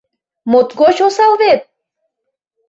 Моткоч 0.51 0.97
осал 1.07 1.33
вет! 1.41 1.61